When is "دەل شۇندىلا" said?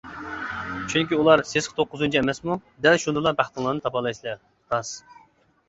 2.87-3.37